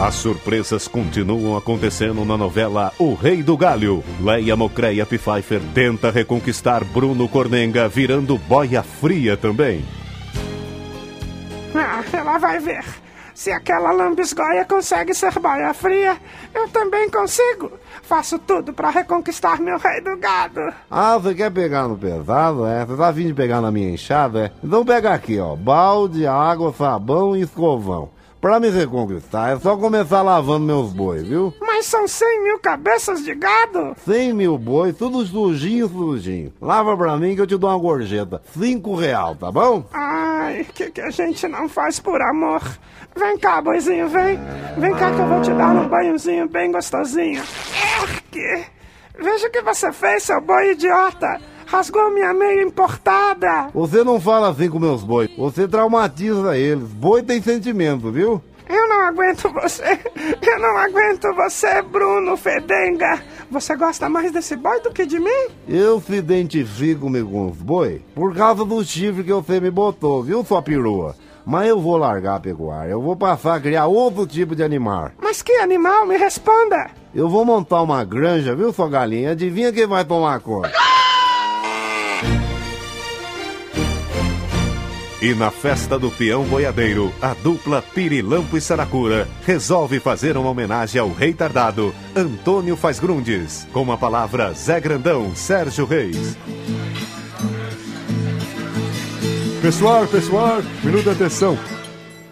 As 0.00 0.14
surpresas 0.14 0.86
continuam 0.86 1.56
acontecendo 1.56 2.24
na 2.24 2.36
novela 2.36 2.92
O 3.00 3.14
Rei 3.14 3.42
do 3.42 3.56
Galho. 3.56 4.04
Leia 4.20 4.54
Mocreia 4.54 5.04
Pfeiffer 5.04 5.60
tenta 5.74 6.08
reconquistar 6.08 6.84
Bruno 6.84 7.28
Cornenga, 7.28 7.88
virando 7.88 8.38
boia 8.38 8.80
fria 8.80 9.36
também. 9.36 9.84
Ah, 11.74 12.04
ela 12.12 12.38
vai 12.38 12.60
ver. 12.60 12.84
Se 13.34 13.50
aquela 13.50 13.90
lambisgoia 13.90 14.64
consegue 14.64 15.12
ser 15.14 15.36
boia 15.40 15.74
fria, 15.74 16.16
eu 16.54 16.68
também 16.68 17.10
consigo. 17.10 17.72
Faço 18.00 18.38
tudo 18.38 18.72
para 18.72 18.90
reconquistar 18.90 19.60
meu 19.60 19.78
rei 19.78 20.00
do 20.00 20.16
gado. 20.16 20.60
Ah, 20.88 21.18
você 21.18 21.34
quer 21.34 21.50
pegar 21.50 21.88
no 21.88 21.98
pesado, 21.98 22.64
é? 22.66 22.86
Você 22.86 22.96
tá 22.96 23.10
de 23.10 23.34
pegar 23.34 23.60
na 23.60 23.72
minha 23.72 23.90
enxada, 23.90 24.46
é? 24.46 24.52
Então 24.62 24.84
pega 24.84 25.12
aqui, 25.12 25.40
ó. 25.40 25.56
Balde, 25.56 26.24
água, 26.24 26.72
sabão 26.72 27.36
e 27.36 27.42
escovão. 27.42 28.16
Pra 28.40 28.60
me 28.60 28.68
reconquistar, 28.70 29.56
é 29.56 29.58
só 29.58 29.76
começar 29.76 30.22
lavando 30.22 30.64
meus 30.64 30.92
bois, 30.92 31.26
viu? 31.26 31.52
Mas 31.60 31.86
são 31.86 32.06
100 32.06 32.44
mil 32.44 32.58
cabeças 32.60 33.24
de 33.24 33.34
gado? 33.34 33.96
100 34.04 34.32
mil 34.32 34.56
bois, 34.56 34.96
tudo 34.96 35.26
sujinho, 35.26 35.88
sujinho. 35.88 36.52
Lava 36.60 36.96
pra 36.96 37.16
mim 37.16 37.34
que 37.34 37.40
eu 37.40 37.46
te 37.48 37.56
dou 37.56 37.68
uma 37.68 37.78
gorjeta. 37.78 38.40
Cinco 38.56 38.94
real, 38.94 39.34
tá 39.34 39.50
bom? 39.50 39.84
Ai, 39.92 40.64
que 40.72 40.88
que 40.88 41.00
a 41.00 41.10
gente 41.10 41.48
não 41.48 41.68
faz 41.68 41.98
por 41.98 42.22
amor? 42.22 42.62
Vem 43.16 43.36
cá, 43.38 43.60
boizinho, 43.60 44.08
vem. 44.08 44.38
Vem 44.78 44.94
cá 44.94 45.10
que 45.10 45.18
eu 45.18 45.26
vou 45.26 45.42
te 45.42 45.52
dar 45.54 45.74
um 45.74 45.88
banhozinho 45.88 46.48
bem 46.48 46.70
gostosinho. 46.70 47.42
Erque! 48.00 48.66
Veja 49.18 49.48
o 49.48 49.50
que 49.50 49.62
você 49.62 49.92
fez, 49.92 50.22
seu 50.22 50.40
boi 50.40 50.72
idiota. 50.72 51.40
Rasgou 51.70 52.10
minha 52.10 52.32
meia 52.32 52.62
importada. 52.62 53.68
Você 53.74 54.02
não 54.02 54.18
fala 54.18 54.48
assim 54.48 54.70
com 54.70 54.78
meus 54.78 55.04
bois. 55.04 55.28
Você 55.36 55.68
traumatiza 55.68 56.56
eles. 56.56 56.88
Boi 56.88 57.22
tem 57.22 57.42
sentimento, 57.42 58.10
viu? 58.10 58.42
Eu 58.66 58.88
não 58.88 59.02
aguento 59.02 59.52
você. 59.52 60.00
Eu 60.40 60.58
não 60.60 60.78
aguento 60.78 61.34
você, 61.34 61.82
Bruno 61.82 62.38
Fedenga. 62.38 63.22
Você 63.50 63.76
gosta 63.76 64.08
mais 64.08 64.32
desse 64.32 64.56
boi 64.56 64.80
do 64.80 64.90
que 64.90 65.04
de 65.04 65.20
mim? 65.20 65.48
Eu 65.68 66.00
se 66.00 66.14
identifico-me 66.14 67.22
com 67.22 67.50
os 67.50 67.58
boi 67.58 68.00
por 68.14 68.34
causa 68.34 68.64
do 68.64 68.82
chifre 68.82 69.22
que 69.22 69.32
você 69.32 69.60
me 69.60 69.70
botou, 69.70 70.22
viu, 70.22 70.42
sua 70.42 70.62
perua? 70.62 71.14
Mas 71.44 71.68
eu 71.68 71.78
vou 71.78 71.98
largar 71.98 72.36
a 72.36 72.40
pecuária. 72.40 72.92
Eu 72.92 73.02
vou 73.02 73.14
passar 73.14 73.56
a 73.56 73.60
criar 73.60 73.86
outro 73.86 74.26
tipo 74.26 74.56
de 74.56 74.62
animal. 74.62 75.10
Mas 75.22 75.42
que 75.42 75.52
animal? 75.52 76.06
Me 76.06 76.16
responda. 76.16 76.90
Eu 77.14 77.28
vou 77.28 77.44
montar 77.44 77.82
uma 77.82 78.02
granja, 78.04 78.54
viu, 78.54 78.72
sua 78.72 78.88
galinha? 78.88 79.32
Adivinha 79.32 79.72
quem 79.72 79.86
vai 79.86 80.04
tomar 80.04 80.40
conta? 80.40 80.87
E 85.20 85.34
na 85.34 85.50
festa 85.50 85.98
do 85.98 86.12
peão 86.12 86.44
boiadeiro, 86.44 87.12
a 87.20 87.34
dupla 87.34 87.82
Pirilampo 87.82 88.56
e 88.56 88.60
Saracura 88.60 89.26
resolve 89.44 89.98
fazer 89.98 90.36
uma 90.36 90.48
homenagem 90.48 91.00
ao 91.00 91.10
rei 91.10 91.34
tardado, 91.34 91.92
Antônio 92.14 92.76
Faz 92.76 93.00
Grundes, 93.00 93.66
com 93.72 93.90
a 93.90 93.96
palavra 93.96 94.52
Zé 94.52 94.80
Grandão, 94.80 95.34
Sérgio 95.34 95.84
Reis. 95.84 96.36
Pessoal, 99.60 100.06
pessoal, 100.06 100.62
minuto 100.84 101.10
atenção. 101.10 101.58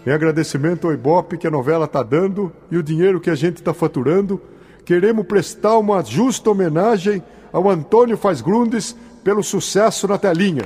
Em 0.05 0.11
agradecimento 0.11 0.87
ao 0.87 0.93
Ibope 0.93 1.37
que 1.37 1.45
a 1.45 1.51
novela 1.51 1.89
tá 1.89 2.01
dando 2.01 2.53
e 2.71 2.77
o 2.77 2.83
dinheiro 2.83 3.19
que 3.19 3.29
a 3.29 3.35
gente 3.35 3.61
tá 3.61 3.73
faturando, 3.73 4.41
queremos 4.85 5.25
prestar 5.27 5.77
uma 5.77 6.01
justa 6.01 6.49
homenagem 6.49 7.21
ao 7.51 7.69
Antônio 7.69 8.15
Faz 8.15 8.39
Grundes 8.39 8.95
pelo 9.27 9.43
sucesso 9.43 10.07
na 10.07 10.17
telinha. 10.17 10.65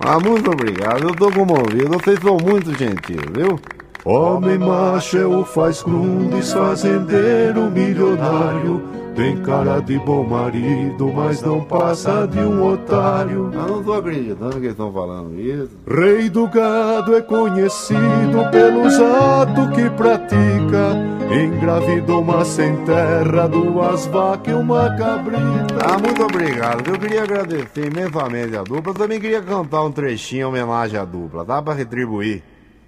Ah, 0.00 0.18
muito 0.18 0.50
obrigado. 0.50 1.04
Eu 1.04 1.14
tô 1.14 1.30
comovido. 1.30 1.90
Vocês 1.90 2.18
são 2.18 2.36
muito 2.38 2.76
gentis, 2.76 3.22
viu? 3.32 3.56
Homem 4.04 4.58
macho 4.58 5.16
é 5.16 5.24
o 5.24 5.46
Faz 5.46 5.82
Grundes, 5.82 6.52
fazendeiro 6.52 7.70
milionário. 7.70 8.82
Tem 9.16 9.34
cara 9.38 9.80
de 9.80 9.98
bom 9.98 10.22
marido, 10.24 11.10
mas 11.10 11.40
não 11.40 11.62
passa 11.62 12.26
de 12.26 12.40
um 12.40 12.70
otário. 12.70 13.50
Eu 13.54 13.66
não 13.66 13.82
tô 13.82 13.94
acreditando 13.94 14.50
que 14.50 14.58
eles 14.58 14.72
estão 14.72 14.92
falando 14.92 15.40
isso. 15.40 15.70
Rei 15.86 16.28
do 16.28 16.46
gado 16.48 17.16
é 17.16 17.22
conhecido 17.22 18.50
pelos 18.50 19.00
atos 19.00 19.68
que 19.74 19.88
pratica. 19.90 21.14
Engravidou 21.32 22.20
uma 22.20 22.44
sem 22.44 22.76
terra, 22.84 23.46
duas 23.48 24.04
vacas 24.08 24.52
e 24.52 24.56
uma 24.58 24.94
cabrita. 24.96 25.78
Ah, 25.82 25.98
muito 25.98 26.22
obrigado. 26.22 26.86
Eu 26.90 26.98
queria 26.98 27.22
agradecer 27.22 27.86
imensamente 27.86 28.54
a 28.54 28.62
dupla. 28.62 28.92
Também 28.92 29.18
queria 29.18 29.40
cantar 29.40 29.82
um 29.82 29.92
trechinho 29.92 30.42
em 30.42 30.44
homenagem 30.44 30.98
à 31.00 31.04
dupla, 31.06 31.42
tá? 31.42 31.62
Pra 31.62 31.72
retribuir. 31.72 32.42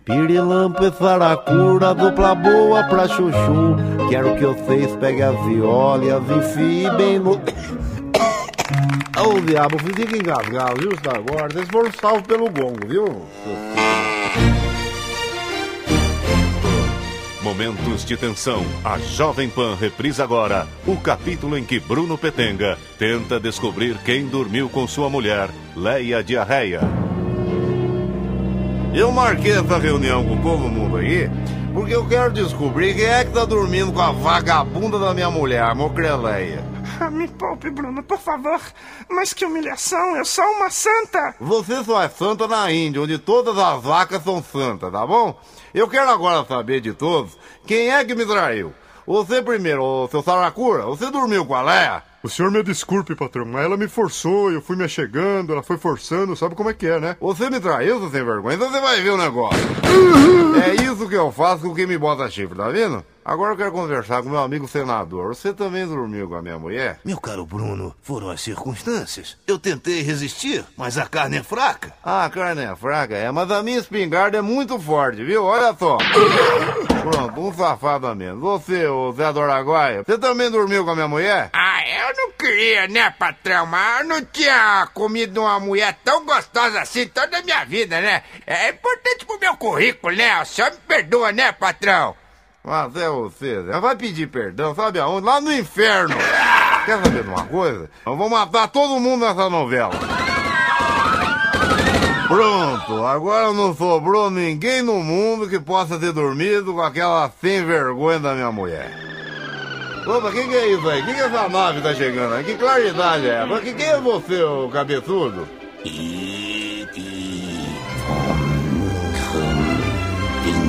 Pirilampo 0.07 0.85
e 0.85 0.93
saracura, 0.93 1.93
dupla 1.93 2.33
boa 2.37 2.85
pra 2.85 3.09
chuchu. 3.09 3.75
Quero 4.09 4.37
que 4.37 4.47
vocês 4.47 4.95
peguem 5.01 5.25
as 5.25 5.47
violas, 5.47 6.23
enfiem 6.31 6.97
bem 6.97 7.19
no. 7.19 7.33
Ô 9.19 9.35
oh, 9.35 9.41
diabo, 9.41 9.77
fica 9.81 10.17
engasgado, 10.17 10.81
viu, 10.81 10.97
Star 10.97 11.21
Wars? 11.29 11.53
Vocês 11.53 11.69
foram 11.69 11.91
salvos 11.91 12.23
pelo 12.23 12.49
gongo, 12.49 12.87
viu? 12.87 13.27
Momentos 17.43 18.05
de 18.05 18.17
tensão. 18.17 18.65
A 18.85 18.99
Jovem 18.99 19.51
Pan 19.51 19.75
reprisa 19.75 20.23
agora 20.23 20.69
o 20.87 20.97
capítulo 20.97 21.59
em 21.59 21.65
que 21.65 21.81
Bruno 21.81 22.17
Petenga 22.17 22.79
tenta 22.97 23.41
descobrir 23.41 23.99
quem 24.05 24.29
dormiu 24.29 24.69
com 24.69 24.87
sua 24.87 25.11
mulher, 25.11 25.51
Leia 25.75 26.23
Diarreia. 26.23 27.06
Eu 28.95 29.13
marquei 29.13 29.53
essa 29.53 29.79
reunião 29.79 30.25
com 30.27 30.37
todo 30.43 30.69
mundo 30.69 30.97
aí 30.97 31.29
porque 31.75 31.95
eu 31.95 32.09
quero 32.09 32.33
descobrir 32.33 32.95
quem 32.95 33.05
é 33.05 33.23
que 33.23 33.33
tá 33.33 33.45
dormindo 33.45 33.93
com 33.93 34.01
a 34.01 34.11
vagabunda 34.11 34.99
da 34.99 35.13
minha 35.13 35.31
mulher, 35.31 35.75
Mocreleia. 35.75 36.65
Ah, 36.99 37.11
Me 37.11 37.29
poupe, 37.29 37.69
Bruno, 37.69 38.03
por 38.03 38.19
favor. 38.19 38.59
Mas 39.11 39.35
que 39.35 39.45
humilhação, 39.45 40.17
eu 40.17 40.25
sou 40.25 40.43
uma 40.53 40.71
santa. 40.71 41.35
Você 41.39 41.85
só 41.85 42.03
é 42.03 42.09
santa 42.09 42.49
na 42.49 42.73
Índia, 42.73 43.03
onde 43.03 43.19
todas 43.19 43.59
as 43.59 43.83
vacas 43.83 44.25
são 44.25 44.43
santas, 44.43 44.91
tá 44.91 45.07
bom? 45.07 45.39
Eu 45.75 45.87
quero 45.87 46.09
agora 46.09 46.47
saber 46.47 46.81
de 46.81 46.95
todos 46.95 47.37
quem 47.67 47.91
é 47.91 48.03
que 48.03 48.15
me 48.15 48.25
traiu. 48.25 48.73
Você 49.07 49.41
primeiro, 49.41 49.85
ô, 49.85 50.09
seu 50.09 50.21
Saracura, 50.21 50.85
você 50.87 51.11
dormiu 51.13 51.47
com 51.47 51.55
a 51.55 51.63
Leia? 51.63 52.03
O 52.25 52.29
senhor 52.29 52.51
me 52.51 52.61
desculpe, 52.61 53.15
patrão, 53.15 53.47
mas 53.47 53.65
ela 53.65 53.77
me 53.77 53.87
forçou, 53.87 54.51
eu 54.51 54.61
fui 54.61 54.75
me 54.75 54.83
achegando, 54.83 55.53
ela 55.53 55.63
foi 55.63 55.79
forçando, 55.79 56.35
sabe 56.35 56.57
como 56.57 56.69
é 56.69 56.75
que 56.75 56.89
é, 56.89 56.99
né? 56.99 57.17
Você 57.21 57.49
me 57.49 57.61
traiu, 57.61 58.01
seu 58.01 58.11
sem 58.11 58.25
vergonha, 58.25 58.57
então 58.57 58.69
você 58.69 58.81
vai 58.81 59.01
ver 59.01 59.11
o 59.11 59.17
negócio. 59.17 59.61
é 60.61 60.75
isso 60.83 61.09
que 61.09 61.15
eu 61.15 61.31
faço 61.31 61.63
com 61.63 61.73
quem 61.73 61.87
me 61.87 61.97
bota 61.97 62.29
chifre, 62.29 62.57
tá 62.57 62.69
vendo? 62.69 63.05
Agora 63.25 63.53
eu 63.53 63.57
quero 63.57 63.71
conversar 63.71 64.25
com 64.25 64.29
meu 64.29 64.41
amigo 64.41 64.67
senador. 64.67 65.37
Você 65.37 65.53
também 65.53 65.87
dormiu 65.87 66.29
com 66.29 66.35
a 66.35 66.43
minha 66.43 66.59
mulher? 66.59 66.99
Meu 67.05 67.19
caro 67.19 67.47
Bruno, 67.47 67.95
foram 68.03 68.31
as 68.31 68.41
circunstâncias. 68.41 69.37
Eu 69.47 69.57
tentei 69.57 70.03
resistir, 70.03 70.65
mas 70.77 70.99
a 70.99 71.07
carne 71.07 71.37
é 71.37 71.43
fraca. 71.45 71.93
Ah, 72.03 72.25
a 72.25 72.31
carne 72.31 72.63
é 72.63 72.75
fraca, 72.75 73.15
é, 73.15 73.31
mas 73.31 73.51
a 73.53 73.63
minha 73.63 73.79
espingarda 73.79 74.39
é 74.39 74.43
muito 74.43 74.81
forte, 74.81 75.23
viu? 75.23 75.45
Olha 75.45 75.73
só. 75.79 75.97
Pronto, 77.09 77.41
um 77.41 77.55
safado 77.55 78.09
a 78.09 78.17
menos. 78.17 78.41
Você, 78.41 78.85
o 78.89 79.13
Zé 79.13 79.33
do 79.33 79.41
Araguaia, 79.41 80.03
você 80.05 80.19
também 80.19 80.51
dormiu 80.51 80.85
com 80.85 80.91
a 80.91 80.95
minha 80.97 81.07
mulher? 81.07 81.51
Ah, 81.53 81.81
eu 81.87 82.17
não 82.17 82.33
queria, 82.33 82.89
né, 82.89 83.15
patrão? 83.17 83.65
Mas 83.65 84.01
eu 84.01 84.09
não 84.09 84.25
tinha 84.25 84.89
comido 84.93 85.41
uma 85.41 85.61
mulher 85.61 85.97
tão 86.03 86.25
gostosa 86.27 86.81
assim 86.81 87.07
toda 87.07 87.39
a 87.39 87.43
minha 87.43 87.65
vida, 87.65 88.01
né? 88.01 88.25
É 88.45 88.71
importante 88.71 89.25
pro 89.25 89.39
meu 89.39 89.57
currículo, 89.57 90.17
né? 90.17 90.43
O 90.43 90.45
senhor 90.45 90.73
me 90.73 90.79
perdoa, 90.79 91.31
né, 91.31 91.53
patrão? 91.53 92.17
Mas 92.65 92.97
é 92.97 93.09
você, 93.09 93.63
Zé. 93.63 93.79
Vai 93.79 93.95
pedir 93.95 94.27
perdão, 94.27 94.75
sabe 94.75 94.99
aonde? 94.99 95.25
Lá 95.25 95.41
no 95.41 95.53
inferno. 95.53 96.17
Quer 96.85 97.05
saber 97.05 97.23
de 97.23 97.29
uma 97.29 97.47
coisa? 97.47 97.89
Eu 98.05 98.17
vou 98.17 98.29
matar 98.29 98.67
todo 98.67 98.99
mundo 98.99 99.25
nessa 99.25 99.49
novela. 99.49 100.26
Pronto, 102.27 103.05
agora 103.05 103.53
não 103.53 103.75
sobrou 103.75 104.31
ninguém 104.31 104.83
no 104.83 105.03
mundo 105.03 105.49
que 105.49 105.61
possa 105.61 105.99
ter 105.99 106.13
dormido 106.13 106.75
com 106.75 106.83
aquela 106.83 107.31
sem 107.41 107.65
vergonha 107.65 108.19
da 108.19 108.35
minha 108.35 108.51
mulher. 108.51 108.91
Opa, 110.07 110.31
quem 110.31 110.49
que 110.49 110.55
é 110.55 110.69
isso 110.73 110.89
aí? 110.89 111.03
Quem 111.05 111.15
que 111.15 111.21
é 111.21 111.25
essa 111.25 111.49
nave 111.49 111.79
que 111.79 111.89
tá 111.89 111.95
chegando 111.95 112.35
aí? 112.35 112.45
Que 112.45 112.55
claridade 112.55 113.29
é 113.29 113.45
essa? 113.45 113.61
Quem 113.61 113.87
é 113.87 114.01
você, 114.01 114.43
o 114.43 114.69
cabeçudo? 114.69 115.49
Vim 115.85 116.37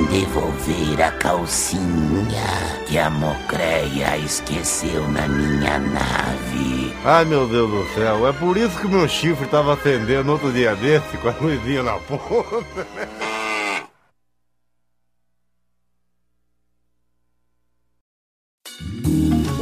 devolver 0.10 1.02
a 1.02 1.12
calcinha 1.12 2.86
que 2.88 2.98
a 2.98 3.10
Mocreia 3.10 4.18
esqueceu 4.18 5.08
na 5.10 5.28
minha 5.28 5.80
nave. 5.80 6.94
Ai 7.06 7.26
meu 7.26 7.48
Deus 7.48 7.70
do 7.70 7.94
céu, 7.94 8.28
é 8.28 8.34
por 8.34 8.58
isso 8.58 8.80
que 8.80 8.88
meu 8.88 9.08
chifre 9.08 9.48
tava 9.48 9.74
acendendo 9.74 10.32
outro 10.32 10.52
dia 10.52 10.76
desse 10.76 11.18
com 11.18 11.30
a 11.30 11.36
luzinha 11.40 11.84
na 11.84 11.94
ponta. 11.94 12.66